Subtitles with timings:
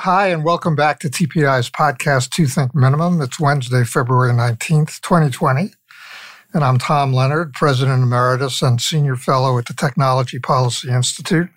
[0.00, 3.22] Hi, and welcome back to TPI's podcast, Two Think Minimum.
[3.22, 5.72] It's Wednesday, February 19th, 2020.
[6.52, 11.48] And I'm Tom Lenard, President Emeritus and Senior Fellow at the Technology Policy Institute.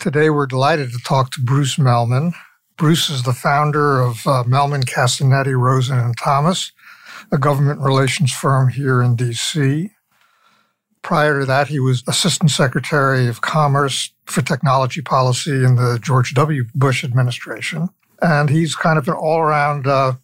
[0.00, 2.32] Today, we're delighted to talk to Bruce Mehlman.
[2.76, 6.72] Bruce is the founder of uh, Mehlman, Castanetti, Rosen, and Thomas,
[7.30, 9.88] a government relations firm here in DC.
[11.02, 16.32] Prior to that, he was Assistant Secretary of Commerce for Technology Policy in the George
[16.34, 16.64] W.
[16.74, 17.88] Bush administration.
[18.20, 20.14] And he's kind of an all around uh,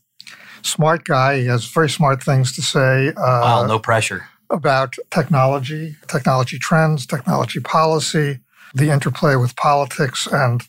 [0.63, 1.41] smart guy.
[1.41, 3.09] He has very smart things to say.
[3.09, 4.29] Uh, wow, no pressure.
[4.51, 8.39] About technology, technology trends, technology policy,
[8.73, 10.63] the interplay with politics, and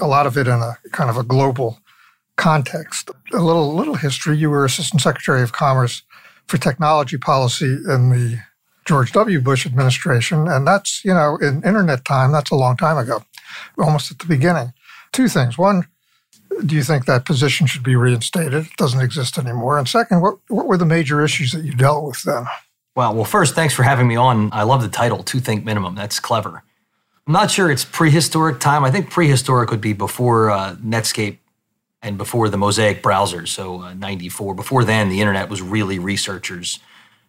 [0.00, 1.80] a lot of it in a kind of a global
[2.36, 3.10] context.
[3.32, 4.36] A little little history.
[4.36, 6.02] You were Assistant Secretary of Commerce
[6.46, 8.40] for Technology Policy in the
[8.90, 9.40] George W.
[9.40, 10.48] Bush administration.
[10.48, 13.22] And that's, you know, in internet time, that's a long time ago,
[13.78, 14.72] almost at the beginning.
[15.12, 15.56] Two things.
[15.56, 15.86] One,
[16.66, 18.66] do you think that position should be reinstated?
[18.66, 19.78] It doesn't exist anymore.
[19.78, 22.46] And second, what, what were the major issues that you dealt with then?
[22.96, 24.52] Well, well, first, thanks for having me on.
[24.52, 25.94] I love the title, Two Think Minimum.
[25.94, 26.64] That's clever.
[27.28, 28.82] I'm not sure it's prehistoric time.
[28.82, 31.38] I think prehistoric would be before uh, Netscape
[32.02, 34.56] and before the Mosaic browser, so uh, 94.
[34.56, 36.80] Before then, the internet was really researchers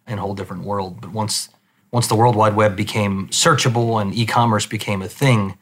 [0.06, 1.00] in a whole different world.
[1.00, 1.48] But once
[1.90, 5.58] once the World Wide Web became searchable and e-commerce became a thing,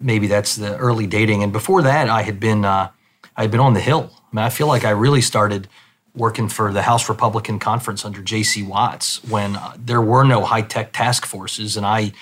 [0.00, 1.42] maybe that's the early dating.
[1.42, 2.90] And before that, I had been uh,
[3.36, 4.10] I had been on the Hill.
[4.12, 5.68] I mean, I feel like I really started
[6.14, 8.62] working for the House Republican Conference under J.C.
[8.62, 12.12] Watts when uh, there were no high tech task forces, and I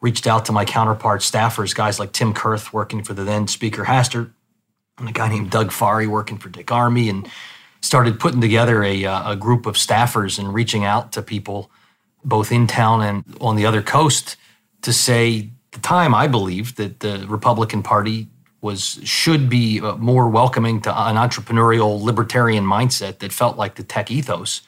[0.00, 3.84] reached out to my counterpart staffers, guys like Tim Kurth working for the then Speaker
[3.84, 4.30] Hastert,
[4.98, 7.28] and a guy named Doug Farrey working for Dick Armey, and
[7.80, 11.70] started putting together a, uh, a group of staffers and reaching out to people
[12.24, 14.36] both in town and on the other coast
[14.82, 18.28] to say the time I believed that the Republican Party
[18.60, 23.82] was should be uh, more welcoming to an entrepreneurial libertarian mindset that felt like the
[23.82, 24.60] tech ethos.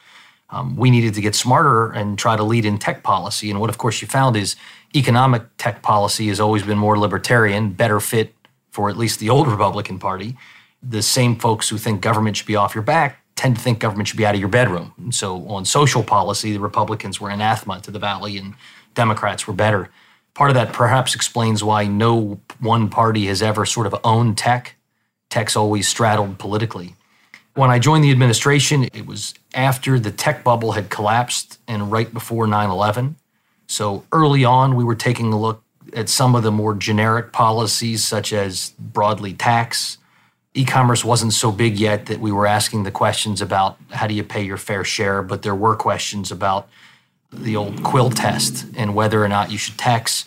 [0.49, 3.51] Um, we needed to get smarter and try to lead in tech policy.
[3.51, 4.56] And what, of course, you found is
[4.95, 8.34] economic tech policy has always been more libertarian, better fit
[8.71, 10.37] for at least the old Republican Party
[10.82, 14.09] the same folks who think government should be off your back tend to think government
[14.09, 14.93] should be out of your bedroom.
[14.98, 18.54] And so on social policy, the Republicans were anathema to the Valley and
[18.94, 19.88] Democrats were better.
[20.34, 24.76] Part of that perhaps explains why no one party has ever sort of owned tech.
[25.31, 26.94] Tech's always straddled politically.
[27.54, 32.12] When I joined the administration, it was after the tech bubble had collapsed and right
[32.12, 33.16] before 9 11.
[33.66, 35.62] So early on, we were taking a look
[35.94, 39.98] at some of the more generic policies, such as broadly tax,
[40.55, 44.23] e-commerce wasn't so big yet that we were asking the questions about how do you
[44.23, 46.69] pay your fair share, but there were questions about
[47.33, 50.27] the old quill test and whether or not you should tax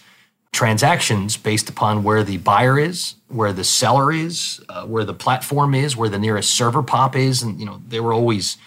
[0.51, 5.75] transactions based upon where the buyer is, where the seller is, uh, where the platform
[5.75, 8.57] is, where the nearest server pop is, and you know they were always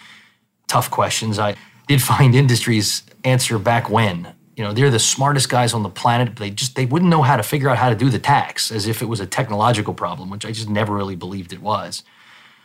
[0.69, 1.39] tough questions.
[1.39, 1.57] I
[1.89, 6.31] did find industries answer back when you know they're the smartest guys on the planet
[6.31, 8.73] but they just they wouldn't know how to figure out how to do the tax
[8.73, 12.03] as if it was a technological problem which i just never really believed it was.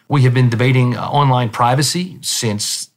[0.09, 2.89] We have been debating uh, online privacy since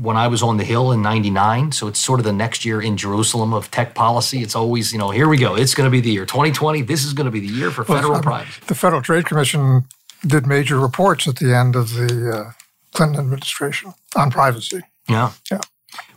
[0.00, 2.82] when i was on the hill in 99 so it's sort of the next year
[2.82, 4.42] in jerusalem of tech policy.
[4.42, 5.54] It's always you know here we go.
[5.54, 7.84] It's going to be the year 2020 this is going to be the year for
[7.84, 8.60] federal well, privacy.
[8.66, 9.84] the federal trade commission
[10.26, 12.52] did major reports at the end of the uh,
[12.92, 14.82] clinton administration on privacy.
[15.08, 15.32] Yeah.
[15.50, 15.60] Yeah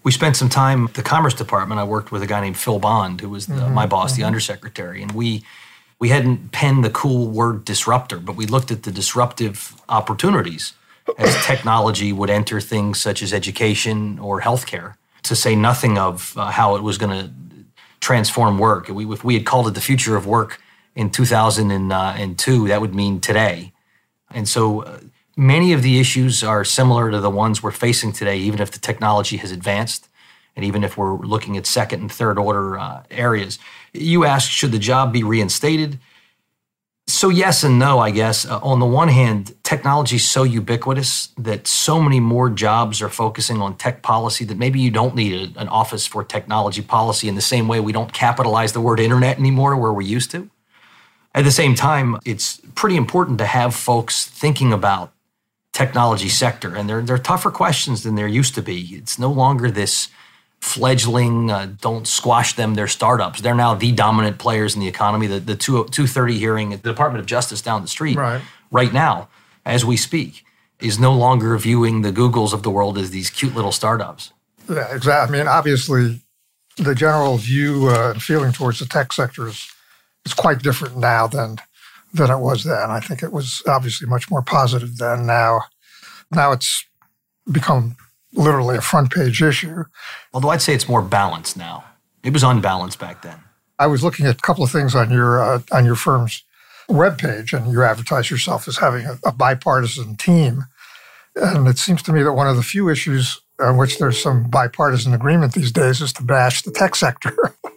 [0.03, 1.79] we spent some time at the Commerce Department.
[1.79, 4.21] I worked with a guy named Phil Bond, who was the, mm-hmm, my boss, mm-hmm.
[4.21, 5.43] the undersecretary, and we
[5.99, 10.73] we hadn't penned the cool word disruptor, but we looked at the disruptive opportunities
[11.17, 14.95] as technology would enter things such as education or healthcare.
[15.23, 17.31] To say nothing of uh, how it was going to
[18.01, 18.89] transform work.
[18.89, 20.59] We, if we had called it the future of work
[20.93, 23.71] in 2002, that would mean today.
[24.31, 24.99] And so uh,
[25.35, 28.79] Many of the issues are similar to the ones we're facing today, even if the
[28.79, 30.07] technology has advanced
[30.55, 33.57] and even if we're looking at second and third order uh, areas.
[33.93, 35.99] You asked, should the job be reinstated?
[37.07, 38.45] So, yes and no, I guess.
[38.45, 43.09] Uh, on the one hand, technology is so ubiquitous that so many more jobs are
[43.09, 47.27] focusing on tech policy that maybe you don't need a, an office for technology policy
[47.27, 50.49] in the same way we don't capitalize the word internet anymore where we used to.
[51.35, 55.12] At the same time, it's pretty important to have folks thinking about
[55.73, 58.81] technology sector, and they're they're tougher questions than there used to be.
[58.93, 60.07] It's no longer this
[60.61, 63.41] fledgling, uh, don't squash them, they're startups.
[63.41, 65.27] They're now the dominant players in the economy.
[65.27, 68.41] The, the 230 hearing at the Department of Justice down the street right.
[68.71, 69.27] right now,
[69.65, 70.45] as we speak,
[70.79, 74.31] is no longer viewing the Googles of the world as these cute little startups.
[74.69, 75.37] Yeah, exactly.
[75.37, 76.21] I mean, obviously,
[76.77, 79.67] the general view uh, and feeling towards the tech sector is,
[80.25, 81.57] is quite different now than
[82.13, 82.91] than it was then.
[82.91, 85.25] I think it was obviously much more positive then.
[85.25, 85.63] Now,
[86.31, 86.85] now it's
[87.51, 87.95] become
[88.33, 89.83] literally a front page issue.
[90.33, 91.83] Although I'd say it's more balanced now.
[92.23, 93.39] It was unbalanced back then.
[93.79, 96.43] I was looking at a couple of things on your uh, on your firm's
[96.89, 100.65] webpage, and you advertise yourself as having a, a bipartisan team.
[101.35, 104.49] And it seems to me that one of the few issues on which there's some
[104.49, 107.35] bipartisan agreement these days is to bash the tech sector.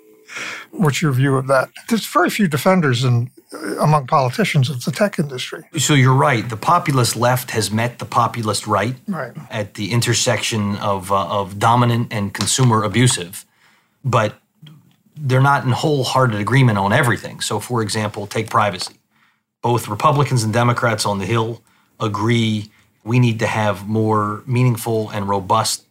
[0.71, 1.69] What's your view of that?
[1.89, 3.31] There's very few defenders in,
[3.81, 5.65] among politicians of the tech industry.
[5.79, 6.49] So you're right.
[6.49, 9.33] The populist left has met the populist right, right.
[9.51, 13.45] at the intersection of, uh, of dominant and consumer abusive.
[14.05, 14.35] But
[15.17, 17.41] they're not in wholehearted agreement on everything.
[17.41, 18.97] So, for example, take privacy.
[19.63, 21.63] Both Republicans and Democrats on the Hill
[21.99, 22.71] agree
[23.05, 25.85] we need to have more meaningful and robust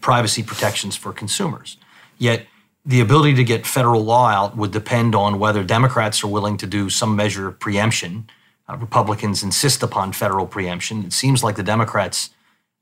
[0.00, 1.76] privacy protections for consumers.
[2.18, 2.46] Yet,
[2.90, 6.66] the ability to get federal law out would depend on whether Democrats are willing to
[6.66, 8.28] do some measure of preemption.
[8.68, 11.04] Uh, Republicans insist upon federal preemption.
[11.04, 12.30] It seems like the Democrats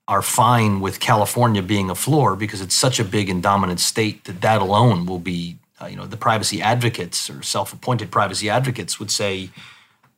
[0.06, 4.24] are fine with California being a floor because it's such a big and dominant state
[4.24, 8.98] that that alone will be, uh, you know, the privacy advocates or self-appointed privacy advocates
[8.98, 9.50] would say,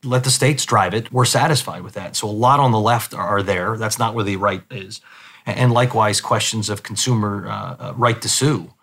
[0.03, 1.11] let the states drive it.
[1.11, 2.15] We're satisfied with that.
[2.15, 3.75] So a lot on the left are there.
[3.77, 5.01] That's not where the right is.
[5.45, 8.73] And likewise, questions of consumer uh, uh, right to sue,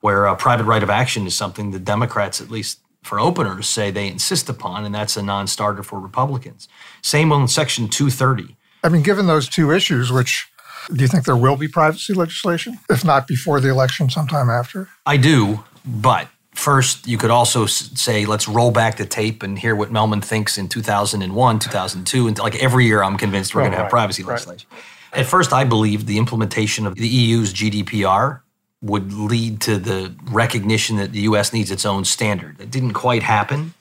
[0.00, 3.90] where a private right of action is something the Democrats, at least for openers, say
[3.90, 6.68] they insist upon, and that's a non-starter for Republicans.
[7.02, 8.56] Same on Section 230.
[8.82, 10.48] I mean, given those two issues, which
[10.92, 14.88] do you think there will be privacy legislation, if not before the election, sometime after?
[15.06, 19.76] I do, but first, you could also say, let's roll back the tape and hear
[19.76, 22.26] what Mehlman thinks in 2001, 2002.
[22.26, 24.32] And like every year, I'm convinced we're going to have privacy right.
[24.32, 24.68] legislation.
[25.12, 28.40] At first, I believed the implementation of the EU's GDPR
[28.82, 32.60] would lead to the recognition that the US needs its own standard.
[32.60, 33.74] It didn't quite happen.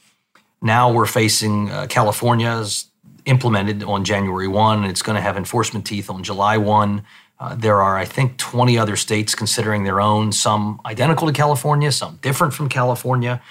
[0.61, 2.87] Now we're facing uh, California's
[3.25, 7.03] implemented on January 1, and it's going to have enforcement teeth on July 1.
[7.39, 11.91] Uh, there are, I think, 20 other states considering their own, some identical to California,
[11.91, 13.41] some different from California.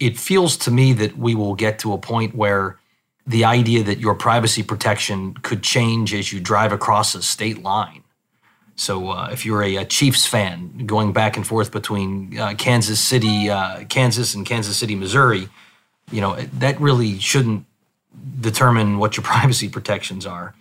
[0.00, 2.78] It feels to me that we will get to a point where
[3.26, 8.03] the idea that your privacy protection could change as you drive across a state line.
[8.76, 12.98] So, uh, if you're a, a, Chiefs fan going back and forth between uh, Kansas
[12.98, 15.48] City, uh, Kansas, and Kansas City, Missouri,
[16.10, 17.66] you know that really shouldn't
[18.40, 20.54] determine what your privacy protections are.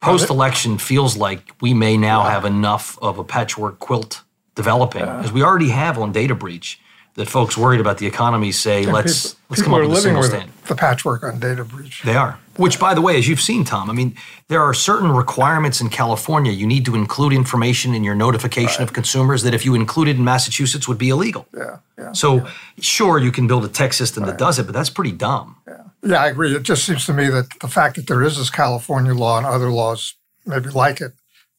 [0.00, 4.22] Post election feels like we may now have enough of a patchwork quilt
[4.54, 6.80] developing, as we already have on data breach,
[7.18, 10.00] that folks worried about the economy say, and let's people, let's come up with a
[10.00, 10.50] single standard.
[10.68, 12.02] The patchwork on data breach.
[12.02, 12.38] They are.
[12.56, 14.16] Which, by the way, as you've seen, Tom, I mean,
[14.46, 16.52] there are certain requirements in California.
[16.52, 18.88] You need to include information in your notification right.
[18.88, 21.46] of consumers that if you included in Massachusetts would be illegal.
[21.56, 21.78] Yeah.
[21.98, 22.50] yeah so, yeah.
[22.80, 24.30] sure, you can build a tech system right.
[24.30, 25.56] that does it, but that's pretty dumb.
[25.66, 25.82] Yeah.
[26.04, 26.54] Yeah, I agree.
[26.54, 29.46] It just seems to me that the fact that there is this California law and
[29.46, 30.14] other laws
[30.46, 31.12] maybe like it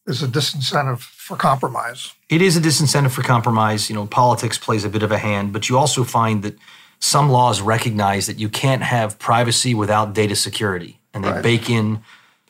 [0.10, 2.14] is a disincentive for compromise.
[2.30, 3.90] It is a disincentive for compromise.
[3.90, 6.58] You know, politics plays a bit of a hand, but you also find that
[7.00, 11.44] some laws recognize that you can't have privacy without data security, and they right.
[11.44, 12.04] bake in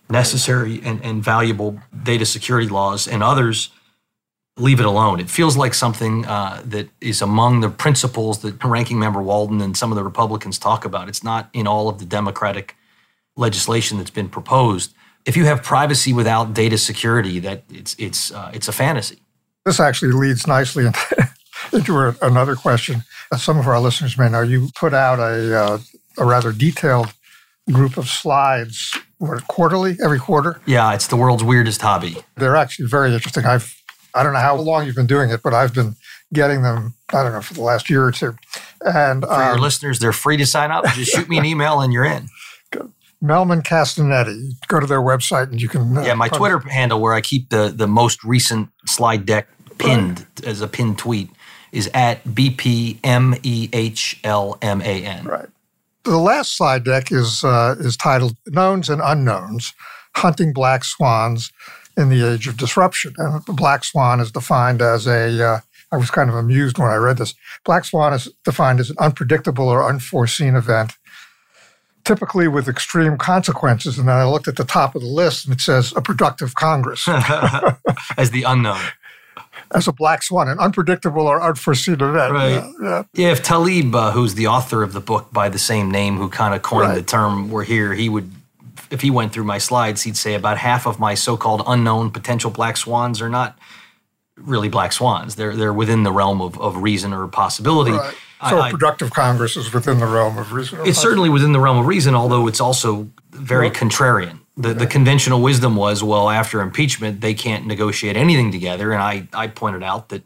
[0.10, 3.70] necessary and, and valuable data security laws, and others
[4.58, 5.20] leave it alone.
[5.20, 9.78] It feels like something uh, that is among the principles that Ranking Member Walden and
[9.78, 11.08] some of the Republicans talk about.
[11.08, 12.76] It's not in all of the Democratic
[13.38, 14.94] legislation that's been proposed.
[15.30, 19.20] If you have privacy without data security, that it's it's uh, it's a fantasy.
[19.64, 20.88] This actually leads nicely
[21.72, 23.04] into, another question.
[23.32, 25.78] As some of our listeners may know, you put out a uh,
[26.18, 27.14] a rather detailed
[27.72, 28.98] group of slides
[29.48, 30.62] quarterly every quarter.
[30.66, 32.18] Yeah, it's the world's weirdest hobby.
[32.36, 33.46] They're actually very interesting.
[33.46, 33.80] I've
[34.16, 35.96] I don't know how long you've been doing it, but I've been
[36.34, 38.36] getting them, I don't know, for the last year or two.
[38.82, 40.86] And for um, your listeners, they're free to sign up.
[40.96, 42.30] Just shoot me an email and you're in.
[43.24, 44.54] Mehlman Castanetti.
[44.68, 45.98] Go to their website and you can.
[45.98, 49.48] Uh, yeah, my Twitter handle where I keep the, the most recent slide deck
[49.78, 50.48] pinned right.
[50.48, 51.30] as a pinned tweet
[51.72, 53.02] is at BPMEHLMAN.
[55.26, 55.50] Right.
[56.04, 59.74] The last slide deck is uh, is titled Knowns and Unknowns
[60.16, 61.52] Hunting Black Swans
[61.98, 63.14] in the age of disruption.
[63.18, 65.46] And the black swan is defined as a.
[65.46, 65.60] Uh,
[65.92, 67.34] I was kind of amused when I read this.
[67.66, 70.94] Black swan is defined as an unpredictable or unforeseen event,
[72.10, 74.00] typically with extreme consequences.
[74.00, 76.56] And then I looked at the top of the list and it says a productive
[76.56, 77.08] Congress.
[78.18, 78.82] as the unknown.
[79.76, 82.34] As a black swan, an unpredictable or unforeseen event.
[82.34, 82.50] Right.
[82.50, 83.04] Yeah, yeah.
[83.14, 86.30] yeah if Taleb, uh, who's the author of the book by the same name, who
[86.30, 86.96] kind of coined right.
[86.96, 88.32] the term, were here, he would
[88.90, 92.50] if he went through my slides, he'd say about half of my so-called unknown potential
[92.50, 93.56] black swans are not
[94.36, 95.36] really black swans.
[95.36, 97.92] They're they're within the realm of, of reason or possibility.
[97.92, 98.16] Right.
[98.48, 100.80] So I, productive Congress is within the realm of reason.
[100.86, 104.40] It's certainly within the realm of reason, although it's also very contrarian.
[104.56, 108.94] The, the conventional wisdom was, well, after impeachment, they can't negotiate anything together.
[108.94, 110.24] And I, I pointed out that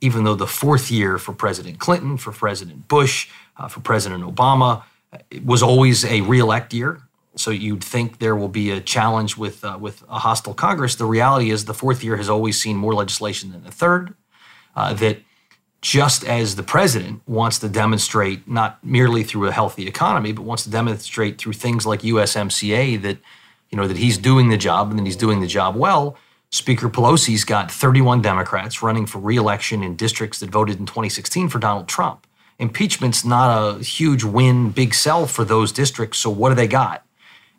[0.00, 4.82] even though the fourth year for President Clinton, for President Bush, uh, for President Obama,
[5.44, 7.02] was always a reelect year.
[7.36, 10.96] So you'd think there will be a challenge with uh, with a hostile Congress.
[10.96, 14.14] The reality is the fourth year has always seen more legislation than the third.
[14.74, 15.18] Uh, that
[15.80, 20.64] just as the president wants to demonstrate not merely through a healthy economy, but wants
[20.64, 23.18] to demonstrate through things like USMCA that
[23.70, 26.16] you know that he's doing the job and that he's doing the job well.
[26.50, 31.60] Speaker Pelosi's got 31 Democrats running for reelection in districts that voted in 2016 for
[31.60, 32.26] Donald Trump.
[32.58, 36.18] Impeachment's not a huge win, big sell for those districts.
[36.18, 37.06] So what do they got?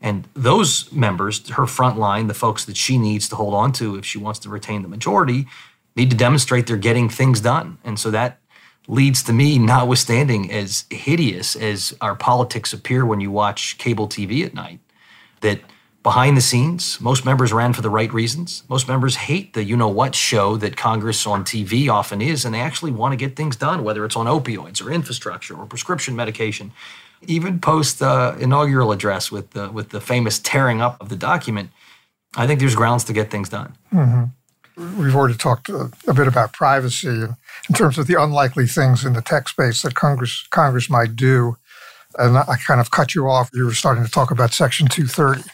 [0.01, 3.96] And those members, her front line, the folks that she needs to hold on to
[3.96, 5.48] if she wants to retain the majority,
[5.95, 7.77] need to demonstrate they're getting things done.
[7.83, 8.39] And so that
[8.88, 14.45] leads to me, notwithstanding as hideous as our politics appear when you watch cable TV
[14.45, 14.79] at night,
[15.41, 15.60] that
[16.03, 18.63] behind the scenes, most members ran for the right reasons.
[18.67, 22.53] Most members hate the you know what show that Congress on TV often is, and
[22.55, 26.15] they actually want to get things done, whether it's on opioids or infrastructure or prescription
[26.15, 26.71] medication
[27.27, 31.69] even post uh, inaugural address with the with the famous tearing up of the document,
[32.36, 33.75] I think there's grounds to get things done.
[33.93, 34.24] Mm-hmm.
[34.98, 39.14] We've already talked a, a, bit about privacy in terms of the unlikely things in
[39.14, 41.58] the tech space that Congress Congress might do.
[42.18, 43.50] And I kind of cut you off.
[43.54, 45.50] You were starting to talk about Section 230.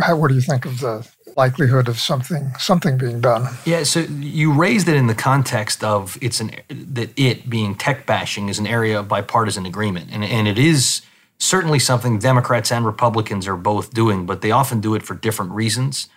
[0.00, 3.48] How, what do you think of the likelihood of something something being done.
[3.64, 8.06] Yeah, so you raised it in the context of it's an that it being tech
[8.06, 11.02] bashing is an area of bipartisan agreement, and and it is
[11.38, 15.52] certainly something Democrats and Republicans are both doing, but they often do it for different
[15.52, 16.08] reasons,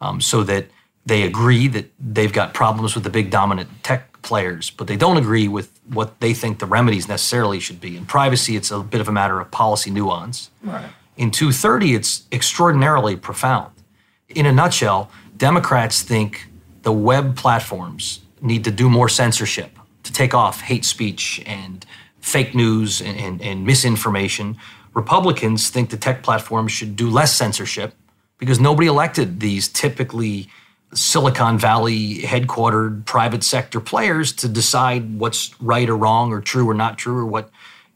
[0.00, 0.66] um, so that
[1.06, 5.18] they agree that they've got problems with the big dominant tech players, but they don't
[5.18, 7.96] agree with what they think the remedies necessarily should be.
[7.96, 10.50] In privacy, it's a bit of a matter of policy nuance.
[10.62, 10.90] Right.
[11.16, 13.74] In 230, it's extraordinarily profound
[14.34, 16.48] in a nutshell, Democrats think
[16.82, 21.86] the web platforms need to do more censorship to take off hate speech and
[22.20, 24.56] fake news and, and, and, misinformation.
[24.94, 27.94] Republicans think the tech platforms should do less censorship
[28.38, 30.48] because nobody elected these typically
[30.94, 36.74] Silicon Valley headquartered private sector players to decide what's right or wrong or true or
[36.74, 37.50] not true or what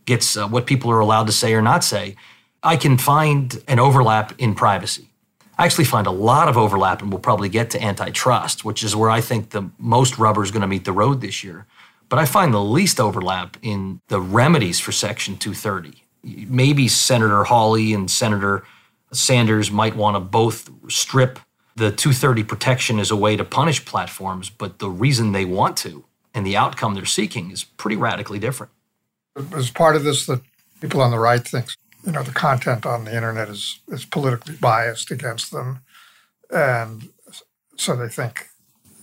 [0.04, 2.16] gets uh, what people are allowed to say or not say.
[2.62, 5.08] I can find an overlap in privacy.
[5.56, 8.94] I actually find a lot of overlap, and we'll probably get to antitrust, which is
[8.94, 11.66] where I think the most rubber is going to meet the road this year.
[12.08, 16.02] But I find the least overlap in the remedies for Section 230.
[16.22, 18.64] Maybe Senator Hawley and Senator
[19.12, 21.38] Sanders might want to both strip
[21.78, 26.04] the 230 protection is a way to punish platforms, but the reason they want to
[26.34, 28.72] and the outcome they're seeking is pretty radically different.
[29.54, 30.40] As part of this that
[30.80, 31.66] people on the right think
[32.04, 35.80] you know the content on the internet is is politically biased against them,
[36.50, 37.08] and
[37.76, 38.48] so they think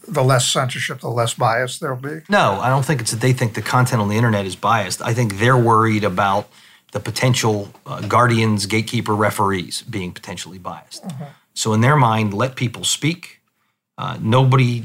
[0.07, 2.21] the less censorship, the less bias there'll be.
[2.29, 5.01] No, I don't think it's that they think the content on the internet is biased.
[5.01, 6.49] I think they're worried about
[6.91, 11.03] the potential uh, guardians, gatekeeper, referees being potentially biased.
[11.03, 11.23] Mm-hmm.
[11.55, 13.41] So in their mind, let people speak.
[13.97, 14.83] Uh, nobody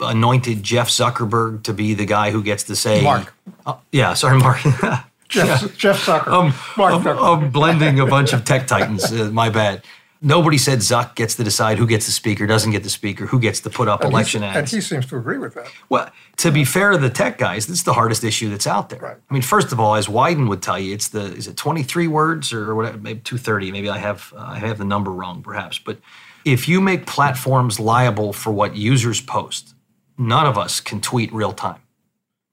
[0.00, 3.32] anointed Jeff Zuckerberg to be the guy who gets to say, Mark.
[3.64, 4.60] Uh, yeah, sorry, Mark.
[5.28, 5.68] Jeff, yeah.
[5.76, 6.26] Jeff Zucker.
[6.26, 9.12] Um, Mark I'm, I'm, blending a bunch of tech titans.
[9.12, 9.84] Uh, my bad.
[10.22, 13.40] Nobody said Zuck gets to decide who gets the speaker, doesn't get the speaker, who
[13.40, 14.56] gets to put up and election ads.
[14.58, 15.68] And he seems to agree with that.
[15.88, 18.90] Well, to be fair to the tech guys, this is the hardest issue that's out
[18.90, 19.00] there.
[19.00, 19.16] Right.
[19.16, 22.06] I mean, first of all, as Wyden would tell you, it's the is it 23
[22.06, 23.72] words or whatever, maybe 230.
[23.72, 25.78] Maybe I have uh, I have the number wrong, perhaps.
[25.78, 25.98] But
[26.44, 29.74] if you make platforms liable for what users post,
[30.18, 31.80] none of us can tweet real time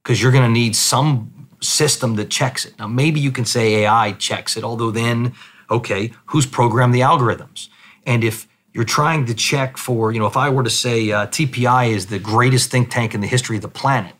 [0.03, 2.77] because you're going to need some system that checks it.
[2.79, 5.33] Now, maybe you can say AI checks it, although then,
[5.69, 7.69] okay, who's programmed the algorithms?
[8.05, 11.27] And if you're trying to check for, you know, if I were to say uh,
[11.27, 14.13] TPI is the greatest think tank in the history of the planet,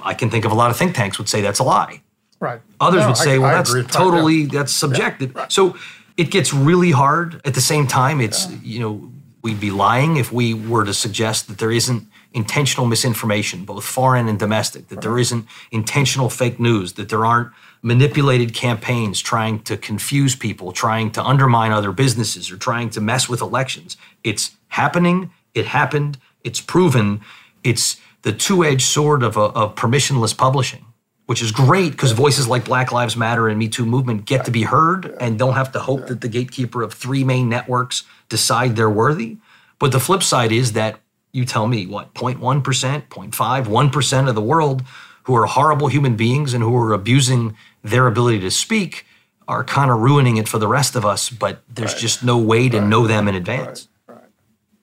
[0.00, 2.02] I can think of a lot of think tanks would say that's a lie.
[2.40, 2.60] Right.
[2.80, 4.48] Others no, would say, I, well, I that's totally, yeah.
[4.52, 5.32] that's subjective.
[5.34, 5.52] Yeah, right.
[5.52, 5.76] So
[6.16, 7.40] it gets really hard.
[7.44, 8.58] At the same time, it's, yeah.
[8.62, 9.10] you know,
[9.42, 14.28] we'd be lying if we were to suggest that there isn't intentional misinformation, both foreign
[14.28, 17.50] and domestic, that there isn't intentional fake news, that there aren't
[17.82, 23.28] manipulated campaigns trying to confuse people, trying to undermine other businesses, or trying to mess
[23.28, 23.96] with elections.
[24.24, 27.20] It's happening, it happened, it's proven.
[27.64, 30.84] It's the two edged sword of, a, of permissionless publishing.
[31.26, 34.50] Which is great because voices like Black Lives Matter and Me Too movement get to
[34.50, 38.76] be heard and don't have to hope that the gatekeeper of three main networks decide
[38.76, 39.36] they're worthy.
[39.78, 41.00] But the flip side is that
[41.32, 42.62] you tell me what 0.1%,
[43.08, 44.82] 0.5, 1% of the world
[45.28, 47.54] who are horrible human beings and who are abusing
[47.84, 49.04] their ability to speak
[49.46, 52.00] are kind of ruining it for the rest of us, but there's Right.
[52.00, 52.88] just no way to Right.
[52.88, 53.88] know them in advance.
[54.06, 54.30] Right, right.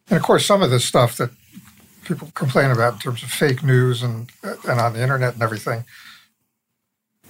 [0.10, 1.32] And of course, some of this stuff that
[2.04, 4.32] people complain about in terms of fake news and
[4.70, 5.84] and on the internet and everything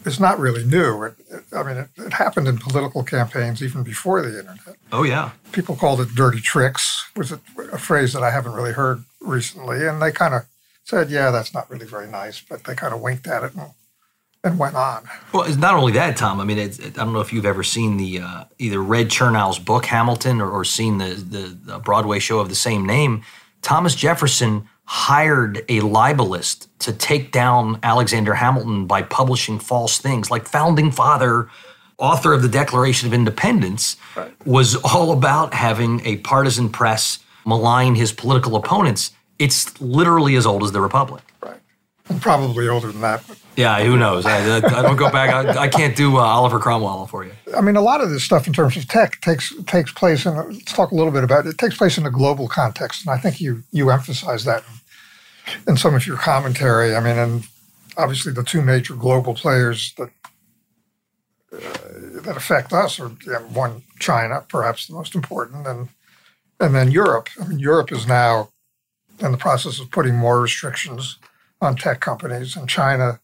[0.03, 1.03] is not really new.
[1.03, 4.75] It, it, I mean, it, it happened in political campaigns even before the internet.
[4.91, 5.31] Oh, yeah.
[5.53, 7.39] People called it dirty tricks, was a,
[7.71, 10.41] a phrase that I haven't really heard recently, and they kind of
[10.85, 13.71] said, "Yeah, that's not really very nice," but they kind of winked at it and,
[14.43, 15.03] and went on.
[15.33, 16.39] Well, it's not only that, Tom.
[16.39, 19.09] I mean, it's, it, I don't know if you've ever seen the uh, either read
[19.09, 23.23] Chernow's book Hamilton or, or seen the, the the Broadway show of the same name.
[23.61, 30.47] Thomas Jefferson hired a libelist to take down Alexander Hamilton by publishing false things, like
[30.47, 31.49] founding father,
[31.97, 34.31] author of the Declaration of Independence, Right.
[34.45, 39.11] was all about having a partisan press malign his political opponents.
[39.39, 41.23] It's literally as old as the Republic.
[41.41, 41.59] Right.
[42.21, 43.23] Probably older than that.
[43.55, 44.25] Yeah, who knows?
[44.25, 45.29] I, I don't go back.
[45.29, 47.31] I, I can't do uh, Oliver Cromwell for you.
[47.55, 50.35] I mean, a lot of this stuff in terms of tech takes takes place, and
[50.53, 51.49] let's talk a little bit about it.
[51.49, 54.63] It takes place in a global context, and I think you you emphasize that
[55.47, 56.95] in, in some of your commentary.
[56.95, 57.43] I mean, and
[57.97, 60.09] obviously the two major global players that
[61.53, 65.89] uh, that affect us are you know, one China, perhaps the most important, and
[66.59, 67.29] and then Europe.
[67.41, 68.49] I mean, Europe is now
[69.19, 71.17] in the process of putting more restrictions
[71.61, 73.19] on tech companies, and China.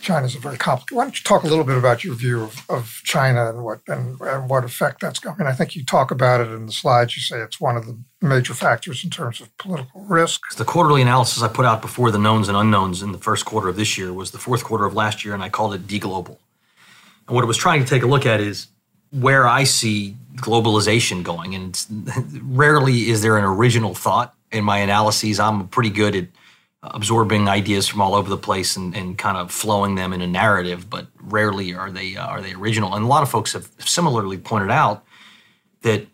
[0.00, 0.96] China's a very complicated.
[0.96, 3.80] Why don't you talk a little bit about your view of, of China and what
[3.86, 5.36] and, and what effect that's going?
[5.36, 7.16] I mean, I think you talk about it in the slides.
[7.16, 10.56] You say it's one of the major factors in terms of political risk.
[10.56, 13.68] The quarterly analysis I put out before the knowns and unknowns in the first quarter
[13.68, 16.38] of this year was the fourth quarter of last year, and I called it deglobal.
[17.28, 18.68] And what it was trying to take a look at is
[19.10, 21.54] where I see globalization going.
[21.54, 21.78] And
[22.56, 25.40] rarely is there an original thought in my analyses.
[25.40, 26.26] I'm pretty good at
[26.82, 30.26] absorbing ideas from all over the place and, and kind of flowing them in a
[30.26, 32.94] narrative, but rarely are they uh, are they original.
[32.94, 35.04] And a lot of folks have similarly pointed out
[35.82, 36.06] that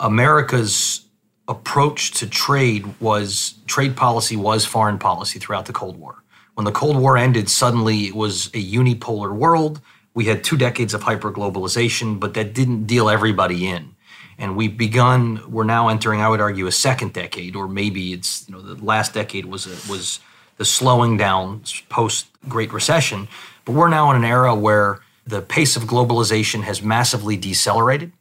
[0.00, 1.06] America's
[1.48, 6.22] approach to trade was trade policy was foreign policy throughout the Cold War.
[6.54, 9.80] When the Cold War ended, suddenly it was a unipolar world.
[10.14, 13.94] We had two decades of hyperglobalization, but that didn't deal everybody in.
[14.40, 18.48] And we've begun, we're now entering, I would argue, a second decade, or maybe it's,
[18.48, 20.18] you know, the last decade was a, was
[20.56, 23.28] the slowing down post Great Recession.
[23.64, 28.12] But we're now in an era where the pace of globalization has massively decelerated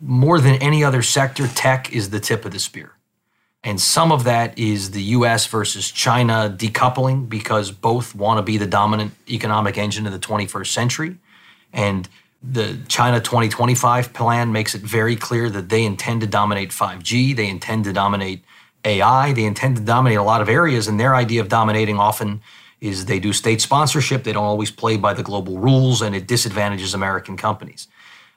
[0.00, 2.92] more than any other sector, tech is the tip of the spear.
[3.64, 8.58] And some of that is the US versus China decoupling because both want to be
[8.58, 11.16] the dominant economic engine of the 21st century.
[11.72, 12.08] And
[12.48, 17.48] the China 2025 plan makes it very clear that they intend to dominate 5G, they
[17.48, 18.44] intend to dominate
[18.84, 20.86] AI, they intend to dominate a lot of areas.
[20.86, 22.40] And their idea of dominating often
[22.80, 26.26] is they do state sponsorship, they don't always play by the global rules, and it
[26.26, 27.88] disadvantages American companies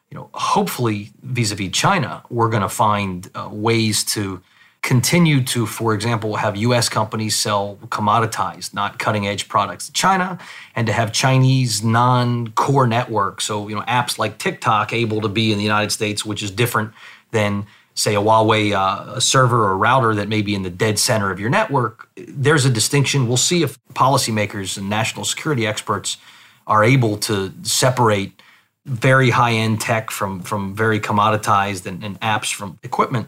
[0.10, 4.42] you know, hopefully vis-a-vis China, we're going to find uh, ways to
[4.82, 6.90] continue to, for example, have U.S.
[6.90, 10.40] companies sell commoditized, not cutting-edge products to China,
[10.76, 15.52] and to have Chinese non-core networks, so you know, apps like TikTok able to be
[15.52, 16.94] in the United States, which is different
[17.32, 17.68] than
[18.00, 21.32] say a Huawei uh, a server or router that may be in the dead center
[21.32, 22.10] of your network.
[22.16, 23.28] There's a distinction.
[23.28, 26.18] We'll see if policymakers and national security experts
[26.66, 28.42] are able to separate
[28.86, 33.28] very high end tech from from very commoditized and, and apps from equipment.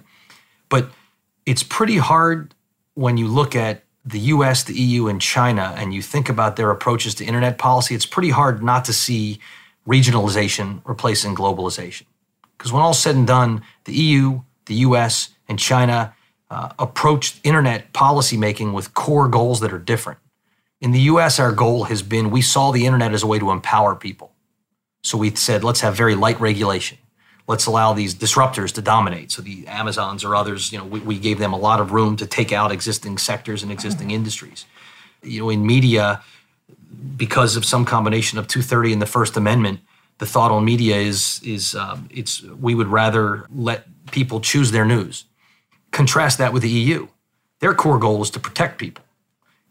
[0.70, 0.90] But
[1.52, 2.56] it's pretty hard
[2.94, 6.72] when you look at the US, the EU, and China, and you think about their
[6.72, 9.38] approaches to internet policy, it's pretty hard not to see
[9.86, 12.06] regionalization replacing globalization.
[12.58, 16.16] Because when all's said and done, the EU, the US, and China
[16.50, 20.20] uh, approached internet policymaking with core goals that are different.
[20.80, 23.52] In the US, our goal has been we saw the internet as a way to
[23.52, 24.32] empower people.
[25.04, 26.98] So we said, let's have very light regulation.
[27.52, 29.30] Let's allow these disruptors to dominate.
[29.34, 32.16] So the Amazons or others, you know, we, we gave them a lot of room
[32.16, 34.66] to take out existing sectors and existing industries.
[35.22, 36.22] You know, in media,
[37.18, 39.82] because of some combination of 230 and the First Amendment,
[40.20, 43.80] the thought on media is is um, it's we would rather let
[44.12, 45.26] people choose their news.
[45.92, 47.08] Contrast that with the EU.
[47.60, 49.04] Their core goal is to protect people.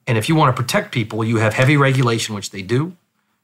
[0.06, 2.94] And if you want to protect people, you have heavy regulation, which they do.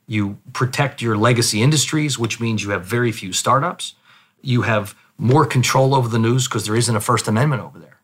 [0.07, 3.95] You protect your legacy industries, which means you have very few startups.
[4.43, 8.01] You have more control over the news because there isn't a First Amendment over there.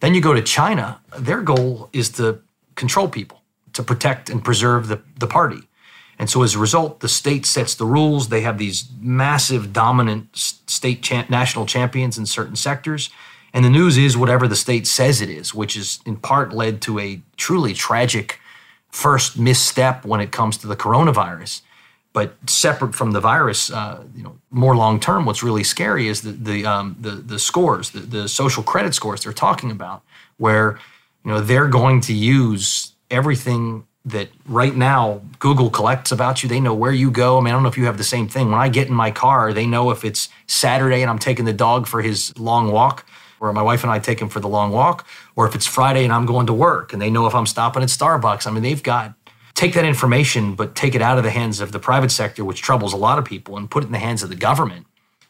[0.00, 2.40] Then you go to China, their goal is to
[2.74, 3.42] control people,
[3.72, 5.62] to protect and preserve the, the party.
[6.18, 8.28] And so as a result, the state sets the rules.
[8.28, 13.10] They have these massive, dominant state cha- national champions in certain sectors.
[13.52, 16.80] And the news is whatever the state says it is, which is in part led
[16.82, 18.40] to a truly tragic
[18.90, 21.62] first misstep when it comes to the coronavirus.
[22.14, 26.22] But separate from the virus, uh, you know, more long term, what's really scary is
[26.22, 30.02] the the um, the, the scores, the, the social credit scores they're talking about,
[30.38, 30.78] where
[31.24, 36.48] you know they're going to use everything that right now Google collects about you.
[36.48, 37.38] They know where you go.
[37.38, 38.50] I mean, I don't know if you have the same thing.
[38.50, 41.52] When I get in my car, they know if it's Saturday and I'm taking the
[41.52, 43.06] dog for his long walk,
[43.40, 46.04] or my wife and I take him for the long walk, or if it's Friday
[46.04, 48.46] and I'm going to work, and they know if I'm stopping at Starbucks.
[48.46, 49.14] I mean, they've got
[49.54, 52.60] take that information, but take it out of the hands of the private sector, which
[52.60, 54.86] troubles a lot of people, and put it in the hands of the government.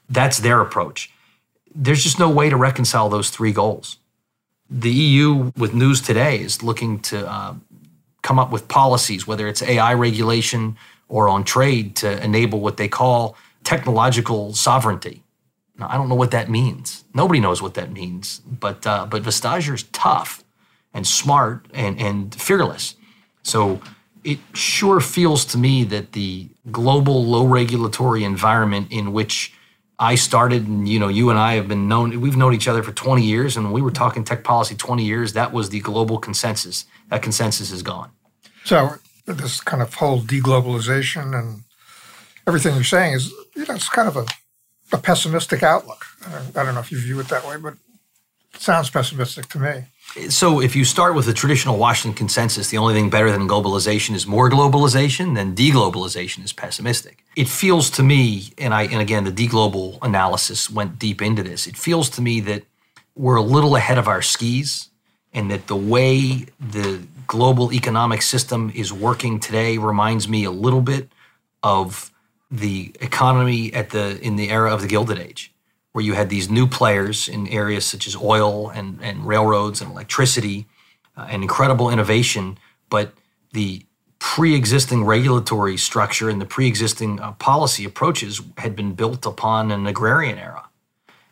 [0.08, 1.10] That's their approach.
[1.74, 3.98] There's just no way to reconcile those three goals.
[4.70, 7.54] The EU, with news today, is looking to uh,
[8.22, 10.76] come up with policies, whether it's AI regulation
[11.08, 15.22] or on trade, to enable what they call technological sovereignty.
[15.78, 17.04] Now, I don't know what that means.
[17.14, 18.40] Nobody knows what that means.
[18.40, 20.44] But uh, but Vestager is tough
[20.94, 22.94] and smart and and fearless.
[23.42, 23.80] So
[24.24, 29.52] it sure feels to me that the global low regulatory environment in which
[29.98, 32.82] I started, and you know, you and I have been known, we've known each other
[32.82, 35.34] for 20 years, and we were talking tech policy 20 years.
[35.34, 36.86] That was the global consensus.
[37.10, 38.10] That consensus is gone.
[38.64, 41.62] So, this kind of whole deglobalization and
[42.46, 44.26] everything you're saying is, you know, it's kind of a,
[44.92, 46.04] a pessimistic outlook.
[46.26, 47.74] I don't know if you view it that way, but
[48.54, 49.84] it sounds pessimistic to me.
[50.30, 54.14] So, if you start with the traditional Washington consensus, the only thing better than globalization
[54.14, 57.24] is more globalization, then deglobalization is pessimistic.
[57.34, 61.66] It feels to me, and I and again the deglobal analysis went deep into this.
[61.66, 62.62] It feels to me that
[63.16, 64.88] we're a little ahead of our skis,
[65.32, 70.82] and that the way the global economic system is working today reminds me a little
[70.82, 71.08] bit
[71.64, 72.12] of
[72.52, 75.53] the economy at the in the era of the Gilded Age
[75.94, 79.92] where you had these new players in areas such as oil and, and railroads and
[79.92, 80.66] electricity
[81.16, 82.58] uh, and incredible innovation,
[82.90, 83.12] but
[83.52, 83.80] the
[84.18, 90.36] pre-existing regulatory structure and the pre-existing uh, policy approaches had been built upon an agrarian
[90.36, 90.68] era.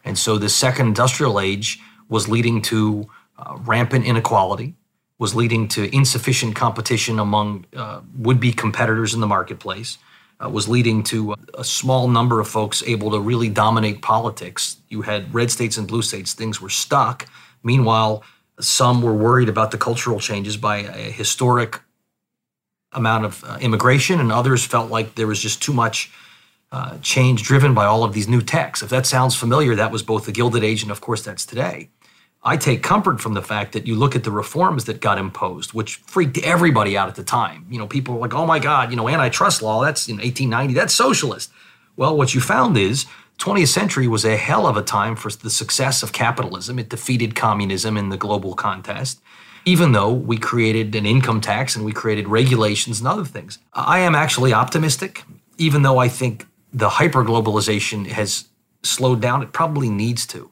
[0.04, 4.74] And so the second industrial age was leading to uh, rampant inequality,
[5.18, 9.98] was leading to insufficient competition among uh, would-be competitors in the marketplace,
[10.42, 14.76] uh, was leading to a small number of folks able to really dominate politics.
[14.88, 17.26] You had red states and blue states, things were stuck.
[17.62, 18.24] Meanwhile,
[18.60, 21.80] some were worried about the cultural changes by a historic
[22.92, 26.10] amount of uh, immigration, and others felt like there was just too much
[26.72, 28.82] uh, change driven by all of these new techs.
[28.82, 31.88] If that sounds familiar, that was both the Gilded Age and, of course, that's today.
[32.44, 35.72] I take comfort from the fact that you look at the reforms that got imposed,
[35.72, 37.66] which freaked everybody out at the time.
[37.70, 40.74] You know, people were like, "Oh my God, you know, antitrust law, that's in 1890,
[40.74, 41.52] that's socialist."
[41.96, 43.06] Well, what you found is
[43.38, 46.78] 20th century was a hell of a time for the success of capitalism.
[46.78, 49.20] It defeated communism in the global contest,
[49.64, 53.58] even though we created an income tax and we created regulations and other things.
[53.72, 55.24] I am actually optimistic,
[55.58, 58.46] even though I think the hyperglobalization has
[58.82, 59.42] slowed down.
[59.42, 60.51] It probably needs to.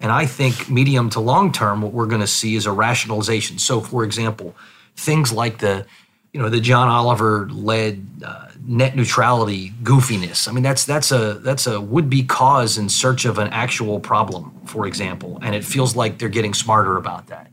[0.00, 3.58] And I think medium to long term, what we're going to see is a rationalization.
[3.58, 4.54] So, for example,
[4.94, 5.86] things like the
[6.32, 10.48] you know the John Oliver led uh, net neutrality goofiness.
[10.48, 14.00] I mean that's that's a that's a would be cause in search of an actual
[14.00, 17.50] problem, for example, and it feels like they're getting smarter about that.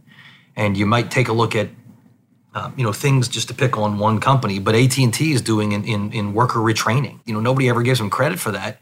[0.58, 1.70] And you might take a look at
[2.56, 5.42] um, you know things just to pick on one company, but AT and T is
[5.42, 7.20] doing in, in in worker retraining.
[7.26, 8.80] You know nobody ever gives them credit for that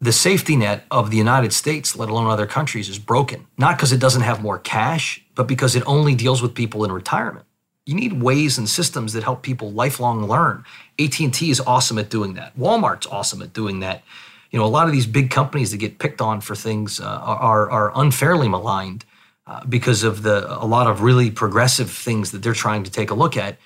[0.00, 3.46] the safety net of the United States, let alone other countries, is broken.
[3.56, 6.92] Not because it doesn't have more cash, but because it only deals with people in
[6.92, 7.46] retirement.
[7.86, 10.64] You need ways and systems that help people lifelong learn.
[10.98, 12.56] AT&T is awesome at doing that.
[12.58, 14.02] Walmart's awesome at doing that.
[14.50, 17.04] You know, a lot of these big companies that get picked on for things uh,
[17.04, 19.04] are, are unfairly maligned
[19.46, 23.10] uh, because of the a lot of really progressive things that they're trying to take
[23.10, 23.56] a look at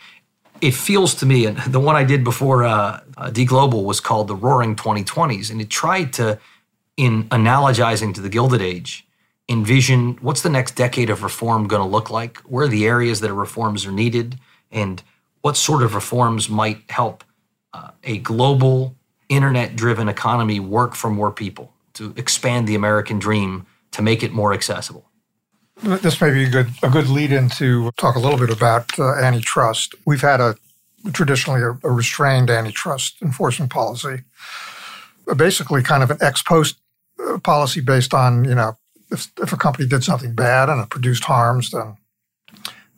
[0.60, 4.28] it feels to me, and the one I did before uh, uh, Deglobal was called
[4.28, 6.38] the Roaring 2020s, and it tried to,
[6.96, 9.06] in analogizing to the Gilded Age,
[9.48, 13.20] envision what's the next decade of reform going to look like, where are the areas
[13.20, 14.38] that reforms are needed,
[14.70, 15.02] and
[15.40, 17.24] what sort of reforms might help
[17.72, 18.94] uh, a global
[19.28, 24.52] internet-driven economy work for more people to expand the American dream to make it more
[24.52, 25.09] accessible.
[25.82, 28.98] This may be a good a good lead in to talk a little bit about
[28.98, 29.94] uh, antitrust.
[30.04, 30.56] We've had a
[31.12, 34.24] traditionally a, a restrained antitrust enforcement policy,
[35.36, 36.76] basically kind of an ex post
[37.26, 38.76] uh, policy based on you know
[39.10, 41.96] if, if a company did something bad and it produced harms, then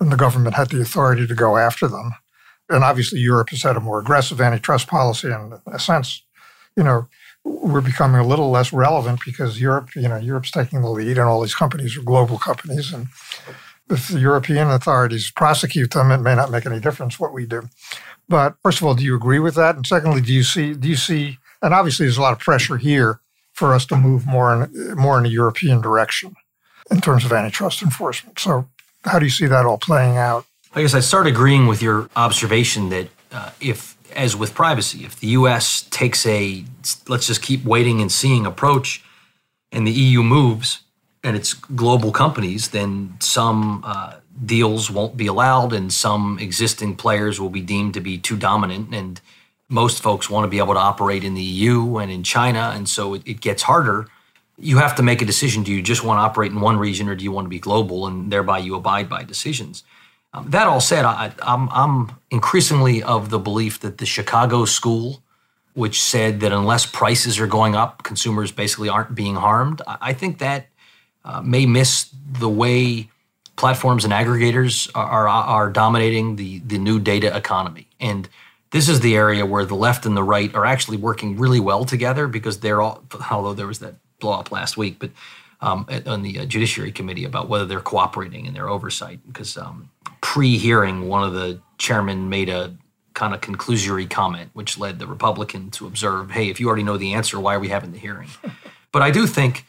[0.00, 2.12] then the government had the authority to go after them.
[2.68, 6.22] And obviously, Europe has had a more aggressive antitrust policy, and in a sense,
[6.76, 7.06] you know,
[7.44, 11.28] we're becoming a little less relevant because Europe, you know, Europe's taking the lead, and
[11.28, 13.08] all these companies are global companies, and
[13.90, 17.68] if the European authorities prosecute them, it may not make any difference what we do.
[18.28, 19.76] But first of all, do you agree with that?
[19.76, 22.76] And secondly, do you see do you see and obviously there's a lot of pressure
[22.76, 23.20] here
[23.52, 26.34] for us to move more in more in a European direction
[26.90, 28.38] in terms of antitrust enforcement.
[28.38, 28.68] So
[29.04, 30.46] how do you see that all playing out?
[30.74, 35.18] I guess I start agreeing with your observation that uh, if, as with privacy, if
[35.18, 35.82] the U.S.
[35.90, 36.64] takes a
[37.08, 39.04] let's just keep waiting and seeing approach,
[39.70, 40.82] and the EU moves,
[41.24, 47.40] and it's global companies, then some uh, deals won't be allowed, and some existing players
[47.40, 49.20] will be deemed to be too dominant, and
[49.68, 52.88] most folks want to be able to operate in the EU and in China, and
[52.88, 54.06] so it, it gets harder.
[54.58, 57.08] You have to make a decision: do you just want to operate in one region,
[57.08, 59.84] or do you want to be global, and thereby you abide by decisions.
[60.34, 65.22] Um, that all said, I, I'm, I'm increasingly of the belief that the Chicago school,
[65.74, 69.82] which said that unless prices are going up, consumers basically aren't being harmed.
[69.86, 70.66] I think that
[71.24, 73.10] uh, may miss the way
[73.56, 77.86] platforms and aggregators are, are, are dominating the, the new data economy.
[78.00, 78.28] And
[78.70, 81.84] this is the area where the left and the right are actually working really well
[81.84, 85.10] together because they're all, although there was that blow up last week, but
[85.60, 89.20] um, on the uh, Judiciary Committee about whether they're cooperating in their oversight.
[89.26, 89.90] Because um,
[90.22, 92.74] pre hearing, one of the chairmen made a
[93.12, 96.96] kind of conclusory comment, which led the Republican to observe hey, if you already know
[96.96, 98.28] the answer, why are we having the hearing?
[98.92, 99.66] but I do think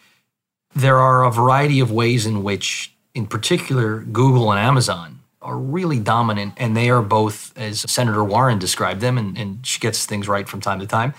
[0.74, 6.00] there are a variety of ways in which, in particular, Google and Amazon are really
[6.00, 10.28] dominant, and they are both, as Senator Warren described them, and, and she gets things
[10.28, 11.14] right from time to time.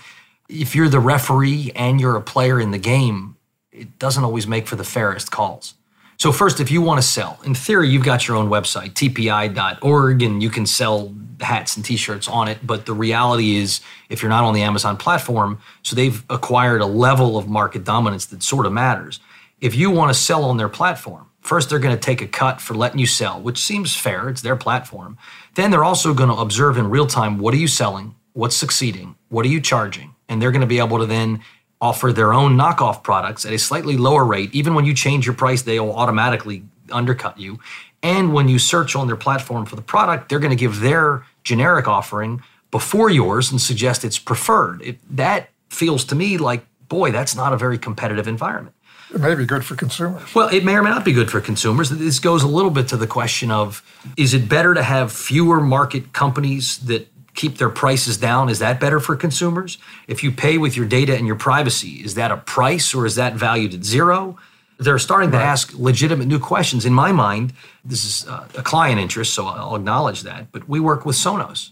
[0.49, 3.37] If you're the referee and you're a player in the game,
[3.71, 5.75] it doesn't always make for the fairest calls.
[6.17, 10.21] So, first, if you want to sell, in theory, you've got your own website, tpi.org,
[10.21, 12.59] and you can sell hats and t shirts on it.
[12.63, 16.85] But the reality is, if you're not on the Amazon platform, so they've acquired a
[16.85, 19.19] level of market dominance that sort of matters.
[19.59, 22.61] If you want to sell on their platform, first they're going to take a cut
[22.61, 25.17] for letting you sell, which seems fair, it's their platform.
[25.55, 29.15] Then they're also going to observe in real time what are you selling, what's succeeding,
[29.29, 31.41] what are you charging, and they're going to be able to then
[31.81, 34.53] offer their own knockoff products at a slightly lower rate.
[34.53, 37.59] Even when you change your price, they will automatically undercut you.
[38.01, 41.25] And when you search on their platform for the product, they're going to give their
[41.43, 44.81] generic offering before yours and suggest it's preferred.
[44.81, 48.75] It, that feels to me like, boy, that's not a very competitive environment.
[49.13, 50.33] It may be good for consumers.
[50.35, 51.89] Well, it may or may not be good for consumers.
[51.89, 53.83] This goes a little bit to the question of
[54.17, 58.79] is it better to have fewer market companies that keep their prices down, is that
[58.79, 59.77] better for consumers?
[60.07, 63.15] If you pay with your data and your privacy, is that a price or is
[63.15, 64.37] that valued at zero?
[64.77, 66.85] They're starting to ask legitimate new questions.
[66.85, 70.51] In my mind, this is uh, a client interest, so I'll acknowledge that.
[70.51, 71.71] But we work with Sonos.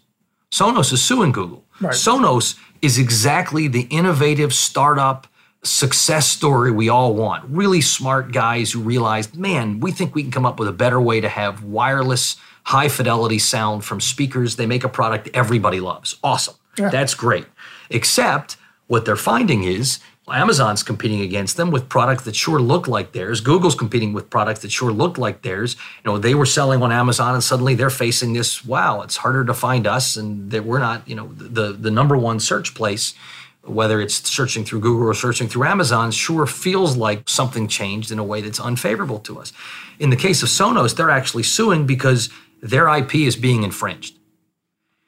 [0.52, 1.66] Sonos is suing Google.
[1.82, 1.94] Right.
[1.94, 5.28] Sonos is exactly the innovative startup
[5.64, 7.44] success story we all want.
[7.50, 11.02] Really smart guys who realized, man, we think we can come up with a better
[11.02, 14.56] way to have wireless high fidelity sound from speakers.
[14.56, 16.18] They make a product everybody loves.
[16.24, 16.56] Awesome.
[16.78, 16.90] Yeah.
[16.90, 17.46] That's great.
[17.90, 20.00] Except what they're finding is
[20.30, 23.42] Amazon's competing against them with products that sure look like theirs.
[23.42, 25.76] Google's competing with products that sure look like theirs.
[26.04, 29.44] You know, they were selling on Amazon and suddenly they're facing this, wow, it's harder
[29.44, 33.14] to find us and that we're not, you know, the the number one search place
[33.66, 38.20] whether it's searching through Google or searching through Amazon, sure feels like something changed in
[38.20, 39.54] a way that's unfavorable to us.
[40.00, 42.30] In the case of Sonos, they're actually suing because
[42.64, 44.18] their IP is being infringed.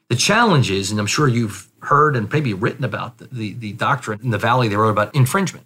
[0.09, 3.73] The challenge is, and I'm sure you've heard and maybe written about the, the, the
[3.73, 5.65] doctrine in the Valley they wrote about infringement,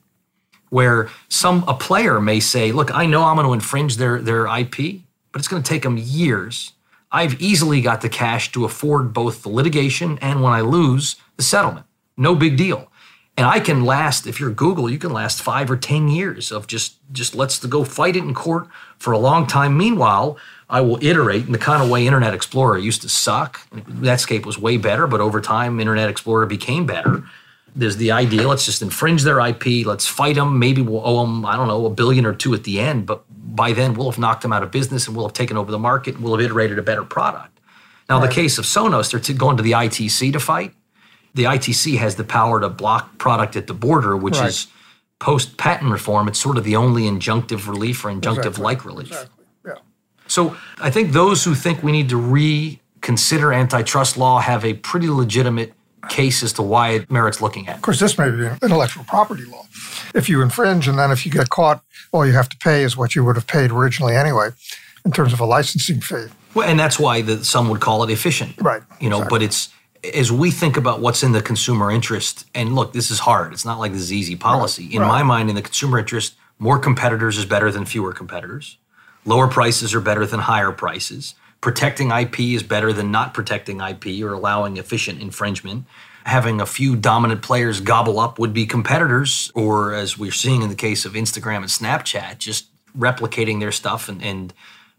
[0.70, 4.46] where some a player may say, look, I know I'm going to infringe their, their
[4.46, 6.74] IP, but it's going to take them years.
[7.12, 11.44] I've easily got the cash to afford both the litigation and when I lose, the
[11.44, 11.88] settlement.
[12.16, 12.92] No big deal.
[13.36, 16.68] And I can last, if you're Google, you can last five or 10 years of
[16.68, 19.78] just, just let's go fight it in court for a long time.
[19.78, 20.38] Meanwhile,
[20.70, 23.68] I will iterate in the kind of way Internet Explorer used to suck.
[23.72, 27.24] Netscape was way better, but over time, Internet Explorer became better.
[27.76, 30.60] There's the idea let's just infringe their IP, let's fight them.
[30.60, 33.24] Maybe we'll owe them, I don't know, a billion or two at the end, but
[33.30, 35.80] by then we'll have knocked them out of business and we'll have taken over the
[35.80, 37.60] market and we'll have iterated a better product.
[38.08, 38.28] Now, right.
[38.28, 40.74] the case of Sonos, they're going to the ITC to fight.
[41.36, 44.50] The ITC has the power to block product at the border, which right.
[44.50, 44.68] is
[45.20, 46.28] post patent reform.
[46.28, 48.92] It's sort of the only injunctive relief or injunctive like exactly.
[48.92, 49.08] relief.
[49.08, 49.39] Exactly.
[50.30, 55.10] So I think those who think we need to reconsider antitrust law have a pretty
[55.10, 55.74] legitimate
[56.08, 57.76] case as to why it merits looking at.
[57.76, 59.66] Of course, this may be intellectual property law.
[60.14, 62.96] If you infringe and then if you get caught, all you have to pay is
[62.96, 64.50] what you would have paid originally anyway,
[65.04, 66.28] in terms of a licensing fee.
[66.54, 68.56] Well, and that's why the, some would call it efficient.
[68.62, 68.82] Right.
[69.00, 69.40] You know, exactly.
[69.40, 69.70] but it's
[70.16, 73.52] as we think about what's in the consumer interest, and look, this is hard.
[73.52, 74.84] It's not like this is easy policy.
[74.86, 74.94] Right.
[74.94, 75.08] In right.
[75.08, 78.78] my mind, in the consumer interest, more competitors is better than fewer competitors
[79.30, 81.36] Lower prices are better than higher prices.
[81.62, 85.86] Protecting IP is better than not protecting IP or allowing efficient infringement.
[86.24, 90.70] Having a few dominant players gobble up would be competitors, or as we're seeing in
[90.70, 92.66] the case of Instagram and Snapchat, just
[92.98, 94.52] replicating their stuff and, and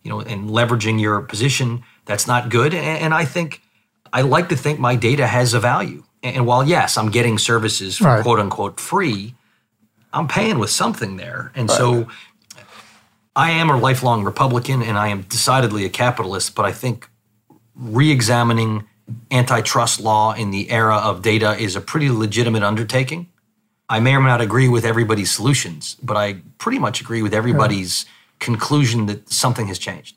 [0.04, 1.82] you know and leveraging your position.
[2.04, 2.72] That's not good.
[2.72, 3.60] And, and I think
[4.12, 6.04] I like to think my data has a value.
[6.22, 8.22] And while yes, I'm getting services for right.
[8.22, 9.34] quote unquote free,
[10.12, 11.50] I'm paying with something there.
[11.56, 11.76] And right.
[11.76, 12.08] so
[13.40, 17.09] I am a lifelong Republican and I am decidedly a capitalist, but I think
[17.74, 18.85] re examining
[19.31, 23.31] antitrust law in the era of data is a pretty legitimate undertaking.
[23.88, 27.33] I may or may not agree with everybody's solutions, but I pretty much agree with
[27.33, 28.05] everybody's
[28.40, 30.16] conclusion that something has changed.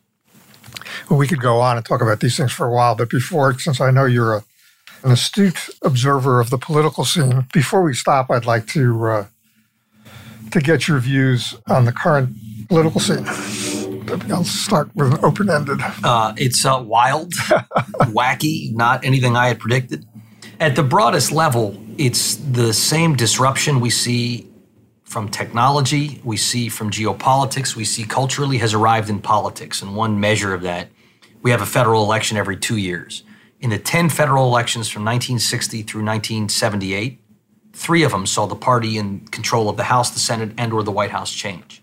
[1.09, 3.57] Well, we could go on and talk about these things for a while, but before,
[3.57, 4.43] since I know you're a,
[5.01, 9.25] an astute observer of the political scene, before we stop, I'd like to uh,
[10.53, 12.35] to get your views on the current
[12.69, 13.25] political scene.
[14.31, 15.79] I'll start with an open ended.
[16.03, 17.33] Uh, it's uh, wild,
[18.13, 20.05] wacky, not anything I had predicted.
[20.59, 24.47] At the broadest level, it's the same disruption we see
[25.03, 29.81] from technology, we see from geopolitics, we see culturally has arrived in politics.
[29.81, 30.89] And one measure of that,
[31.41, 33.23] we have a federal election every two years.
[33.59, 37.19] In the 10 federal elections from 1960 through 1978,
[37.73, 40.83] three of them saw the party in control of the House, the Senate, and or
[40.83, 41.81] the White House change.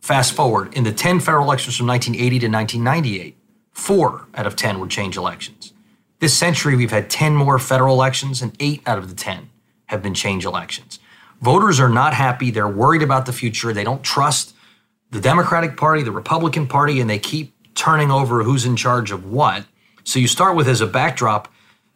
[0.00, 3.36] Fast forward, in the 10 federal elections from 1980 to 1998,
[3.72, 5.72] four out of 10 were change elections.
[6.20, 9.50] This century, we've had 10 more federal elections, and eight out of the 10
[9.86, 10.98] have been change elections.
[11.40, 12.50] Voters are not happy.
[12.50, 13.72] They're worried about the future.
[13.72, 14.54] They don't trust
[15.10, 19.30] the Democratic Party, the Republican Party, and they keep turning over who's in charge of
[19.30, 19.66] what.
[20.04, 21.52] So you start with as a backdrop,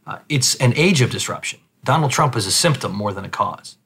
[0.06, 1.59] uh, it's an age of disruption.
[1.84, 3.76] Donald Trump is a symptom more than a cause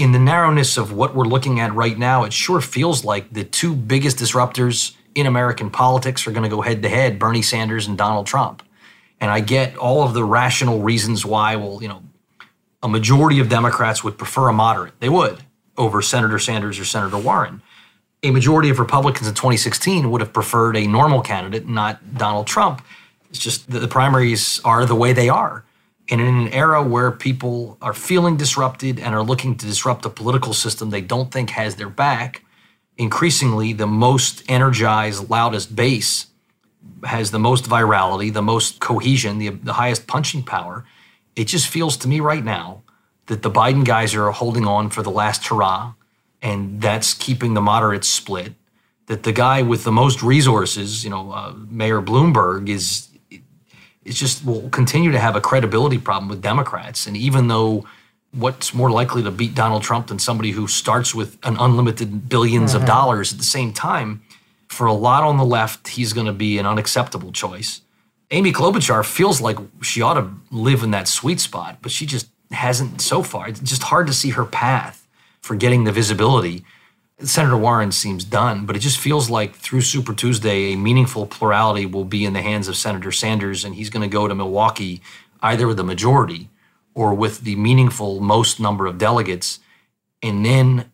[0.00, 3.44] in the narrowness of what we're looking at right now, it sure feels like the
[3.44, 7.86] two biggest disruptors in American politics are going to go head to head Bernie Sanders
[7.86, 8.62] and Donald Trump.
[9.20, 12.02] And I get all of the rational reasons why, well, you know,
[12.82, 14.98] a majority of Democrats would prefer a moderate.
[15.00, 15.42] They would
[15.76, 17.60] over Senator Sanders or Senator Warren.
[18.22, 22.82] A majority of Republicans in 2016 would have preferred a normal candidate, not Donald Trump.
[23.28, 25.64] It's just the primaries are the way they are.
[26.10, 30.10] And in an era where people are feeling disrupted and are looking to disrupt a
[30.10, 32.44] political system they don't think has their back,
[32.98, 36.26] increasingly the most energized, loudest base
[37.04, 40.84] has the most virality, the most cohesion, the, the highest punching power.
[41.36, 42.82] It just feels to me right now
[43.26, 45.94] that the Biden guys are holding on for the last hurrah,
[46.42, 48.54] and that's keeping the moderates split.
[49.06, 53.08] That the guy with the most resources, you know, uh, Mayor Bloomberg, is
[54.04, 57.06] it just will continue to have a credibility problem with Democrats.
[57.06, 57.86] And even though
[58.32, 62.28] what's more likely to beat Donald Trump than somebody who starts with an unlimited 1000000000s
[62.28, 62.76] mm-hmm.
[62.76, 64.22] of dollars at the same time,
[64.68, 67.80] for a lot on the left, he's going to be an unacceptable choice.
[68.30, 72.28] Amy Klobuchar feels like she ought to live in that sweet spot, but she just
[72.52, 73.48] hasn't so far.
[73.48, 75.08] It's just hard to see her path
[75.40, 76.64] for getting the visibility
[77.22, 81.84] Senator Warren seems done, but it just feels like through Super Tuesday, a meaningful plurality
[81.84, 85.02] will be in the hands of Senator Sanders, and he's going to go to Milwaukee
[85.42, 86.48] either with the majority
[86.94, 89.60] or with the meaningful most number of delegates.
[90.22, 90.92] And then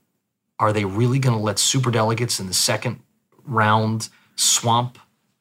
[0.58, 3.00] are they really going to let super delegates in the second
[3.44, 4.98] round swamp,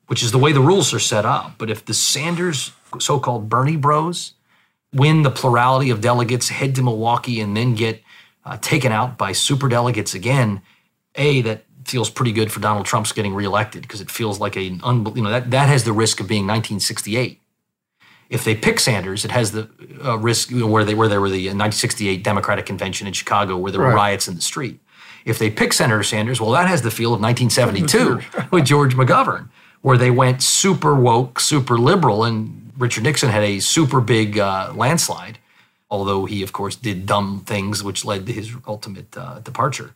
[0.08, 1.56] which is the way the rules are set up?
[1.58, 4.34] But if the Sanders, so called Bernie bros,
[4.93, 8.02] win the plurality of delegates, head to Milwaukee, and then get
[8.45, 10.62] uh, taken out by super delegates again,
[11.17, 14.62] a that feels pretty good for Donald Trump's getting reelected because it feels like a
[14.62, 17.41] you know that that has the risk of being 1968.
[18.28, 19.69] If they pick Sanders, it has the
[20.04, 23.58] uh, risk you know, where they where there were the 1968 Democratic Convention in Chicago
[23.58, 23.95] where there were right.
[23.95, 24.80] riots in the street.
[25.25, 29.49] If they pick Senator Sanders, well, that has the feel of 1972 with George McGovern,
[29.82, 34.71] where they went super woke, super liberal, and Richard Nixon had a super big uh,
[34.75, 35.39] landslide.
[35.89, 39.93] Although he, of course, did dumb things which led to his ultimate uh, departure.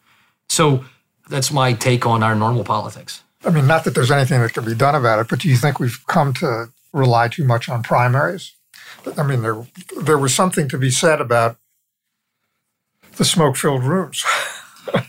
[0.48, 0.86] So
[1.30, 3.24] that's my take on our normal politics.
[3.46, 5.56] I mean, not that there's anything that can be done about it, but do you
[5.56, 8.54] think we've come to rely too much on primaries?
[9.18, 9.66] I mean, there
[10.02, 11.58] there was something to be said about
[13.16, 14.26] the smoke-filled rooms.
[14.94, 15.02] you,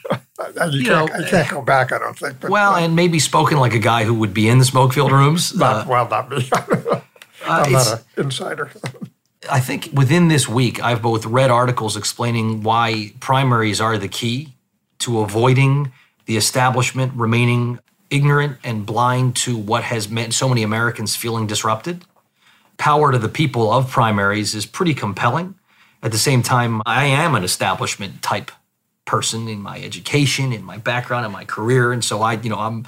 [0.70, 2.40] you can't, know, can't go back, I don't think.
[2.40, 5.12] But, well, uh, and maybe spoken like a guy who would be in the smoke-filled
[5.12, 5.54] rooms.
[5.54, 6.48] Not, uh, well, not me.
[7.46, 8.70] I'm uh, not an insider.
[9.50, 14.54] I think within this week, I've both read articles explaining why primaries are the key
[15.00, 15.92] to avoiding
[16.26, 17.78] the establishment remaining
[18.10, 22.04] ignorant and blind to what has meant so many Americans feeling disrupted.
[22.76, 25.54] Power to the people of primaries is pretty compelling.
[26.02, 28.50] At the same time, I am an establishment type
[29.04, 32.58] person in my education, in my background, in my career, and so I, you know,
[32.58, 32.86] I'm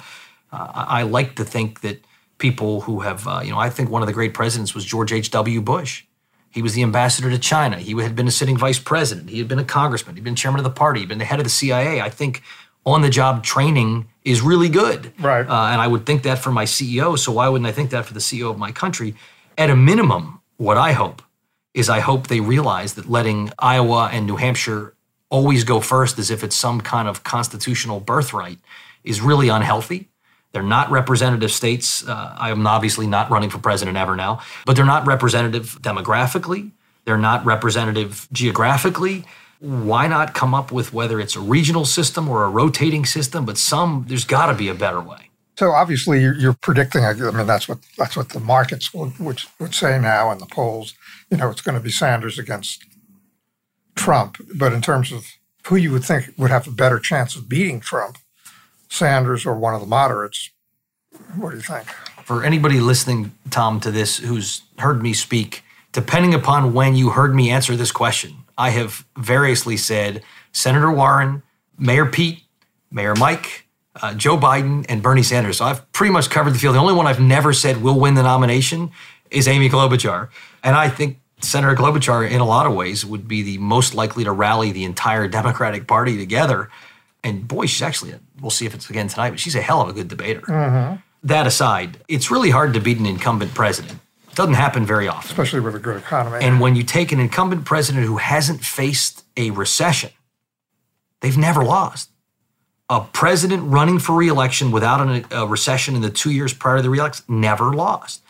[0.51, 2.05] Uh, I, like to think that
[2.37, 5.11] people who have, uh, you know, I think one of the great presidents was George
[5.11, 5.61] H.W.
[5.61, 6.03] Bush.
[6.51, 7.77] He was the ambassador to China.
[7.79, 9.31] He had been a sitting vice president.
[9.31, 10.15] He had been a congressman.
[10.15, 10.99] He'd been chairman of the party.
[10.99, 12.01] He'd been the head of the CIA.
[12.01, 12.43] I think
[12.85, 15.13] on the job training is really good.
[15.19, 15.47] Right.
[15.47, 17.17] Uh, and I would think that for my CEO.
[17.17, 19.15] So why wouldn't I think that for the CEO of my country?
[19.57, 21.21] At a minimum, what I hope
[21.73, 24.93] is I hope they realize that letting Iowa and New Hampshire
[25.29, 28.59] always go first as if it's some kind of constitutional birthright
[29.03, 30.09] is really unhealthy.
[30.51, 32.07] They're not representative states.
[32.07, 36.71] Uh, I am obviously not running for president ever now, but they're not representative demographically.
[37.05, 39.25] They're not representative geographically.
[39.63, 43.57] Why not come up with whether it's a regional system or a rotating system, but
[43.57, 45.29] some, there's got to be a better way.
[45.57, 47.05] So obviously, you're predicting.
[47.05, 50.47] I mean, that's what that's what the markets would, would, would say now in the
[50.47, 50.95] polls.
[51.29, 52.83] You know, it's going to be Sanders against
[53.95, 54.37] Trump.
[54.53, 55.27] But in terms of
[55.67, 58.17] who you would think would have a better chance of beating Trump,
[58.89, 60.49] Sanders or one of the moderates,
[61.37, 61.87] what do you think?
[62.25, 67.33] For anybody listening, Tom, to this who's heard me speak, depending upon when you heard
[67.33, 71.43] me answer this question, I have variously said Senator Warren,
[71.77, 72.43] Mayor Pete,
[72.91, 73.67] Mayor Mike,
[74.01, 75.57] uh, Joe Biden and Bernie Sanders.
[75.57, 76.75] So I've pretty much covered the field.
[76.75, 78.91] The only one I've never said will win the nomination
[79.31, 80.29] is Amy Klobuchar.
[80.63, 84.23] And I think Senator Klobuchar, in a lot of ways, would be the most likely
[84.23, 86.69] to rally the entire Democratic Party together.
[87.23, 89.81] And boy, she's actually, a, we'll see if it's again tonight, but she's a hell
[89.81, 90.41] of a good debater.
[90.41, 90.95] Mm-hmm.
[91.23, 93.99] That aside, it's really hard to beat an incumbent president.
[94.33, 95.29] It doesn't happen very often.
[95.29, 96.43] Especially with a good economy.
[96.43, 100.09] And when you take an incumbent president who hasn't faced a recession,
[101.19, 102.09] they've never lost
[102.89, 106.81] a president running for reelection without an, a recession in the two years prior to
[106.81, 108.23] the reelection never lost.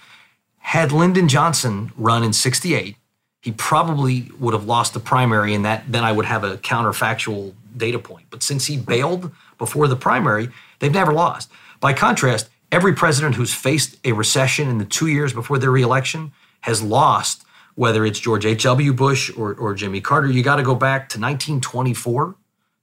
[0.58, 2.97] Had Lyndon Johnson run in 68,
[3.39, 7.54] he probably would have lost the primary, and that then I would have a counterfactual
[7.78, 8.26] data point.
[8.30, 10.49] But since he bailed before the primary,
[10.80, 11.49] they've never lost.
[11.80, 16.32] By contrast, every president who's faced a recession in the two years before their reelection
[16.61, 17.45] has lost,
[17.76, 18.93] whether it's George H.W.
[18.93, 20.28] Bush or, or Jimmy Carter.
[20.28, 22.36] You got to go back to 1924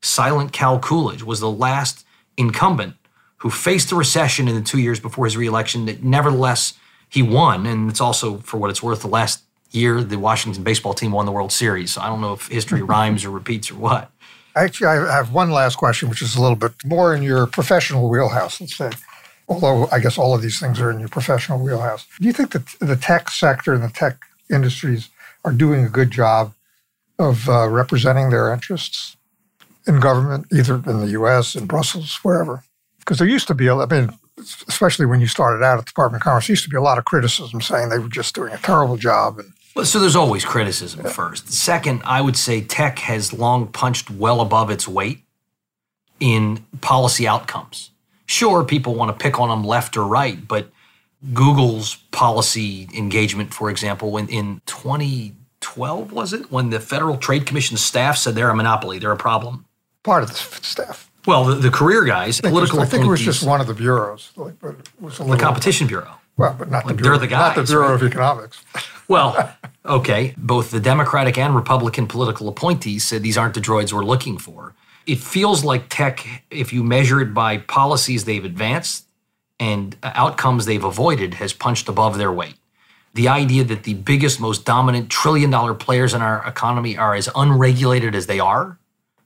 [0.02, 2.94] Silent Cal Coolidge was the last incumbent
[3.38, 5.86] who faced a recession in the two years before his reelection.
[5.86, 6.74] That nevertheless,
[7.08, 10.94] he won, and it's also, for what it's worth, the last year the Washington baseball
[10.94, 11.94] team won the World Series.
[11.94, 14.10] So I don't know if history rhymes or repeats or what.
[14.56, 18.08] Actually, I have one last question, which is a little bit more in your professional
[18.08, 18.90] wheelhouse, let's say.
[19.50, 22.06] Although I guess all of these things are in your professional wheelhouse.
[22.18, 24.16] Do you think that the tech sector and the tech
[24.48, 25.10] industries
[25.44, 26.54] are doing a good job
[27.18, 29.16] of uh, representing their interests?
[29.86, 32.62] in government, either in the U.S., in Brussels, wherever.
[32.98, 34.10] Because there used to be, I mean,
[34.68, 36.98] especially when you started out at the Department of Commerce, used to be a lot
[36.98, 39.38] of criticism saying they were just doing a terrible job.
[39.38, 41.10] And well, so there's always criticism yeah.
[41.10, 41.52] first.
[41.52, 45.20] Second, I would say tech has long punched well above its weight
[46.18, 47.90] in policy outcomes.
[48.30, 50.68] Sure, people want to pick on them left or right, but
[51.34, 57.76] Google's policy engagement, for example, when in 2012 was it when the Federal Trade Commission
[57.76, 59.66] staff said they're a monopoly, they're a problem
[60.02, 61.10] part of the staff.
[61.26, 62.80] Well, the, the career guys, political.
[62.80, 64.32] I think it was just one of the bureaus.
[64.36, 66.14] Like, but it was a little, the competition bureau.
[66.36, 68.64] Well, but not the bureau, they're the guys, not the Bureau of Economics.
[69.08, 69.54] well,
[69.84, 70.34] okay.
[70.38, 74.74] Both the Democratic and Republican political appointees said these aren't the droids we're looking for.
[75.06, 79.06] It feels like tech, if you measure it by policies they've advanced
[79.58, 82.54] and outcomes they've avoided, has punched above their weight.
[83.14, 87.28] The idea that the biggest, most dominant trillion dollar players in our economy are as
[87.34, 88.78] unregulated as they are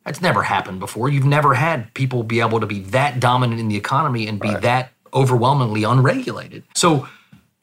[0.04, 1.08] that's never happened before.
[1.08, 4.50] You've never had people be able to be that dominant in the economy and be
[4.50, 4.62] right.
[4.62, 6.64] that overwhelmingly unregulated.
[6.74, 7.08] So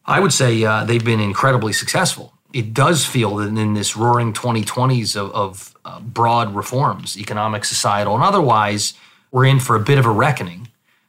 [0.05, 2.34] I would say uh, they've been incredibly successful.
[2.54, 8.16] It does feel that in this roaring 2020s of, of uh, broad reforms, economic, societal,
[8.16, 8.93] and otherwise,
[9.32, 10.68] we're in for a bit of a reckoning.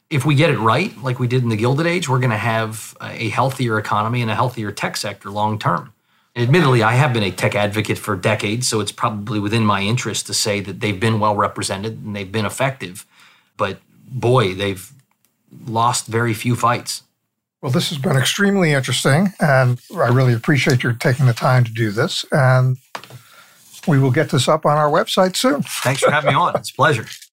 [0.09, 2.37] If we get it right, like we did in the Gilded Age, we're going to
[2.37, 5.93] have a healthier economy and a healthier tech sector long term.
[6.35, 10.27] Admittedly, I have been a tech advocate for decades, so it's probably within my interest
[10.29, 13.05] to say that they've been well represented and they've been effective.
[13.57, 14.91] But boy, they've
[15.67, 17.03] lost very few fights.
[17.63, 21.73] Well, this has been extremely interesting, and I really appreciate your taking the time to
[21.73, 22.25] do this.
[22.33, 22.77] And
[23.87, 25.63] we will get this up on our website soon.
[25.63, 26.57] Thanks for having me on.
[26.57, 27.07] It's a pleasure.